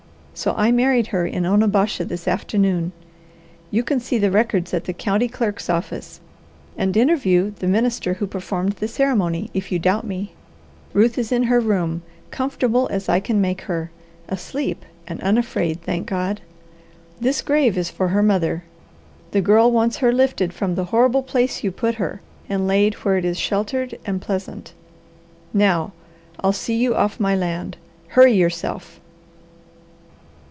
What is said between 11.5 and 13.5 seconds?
room, comfortable as I can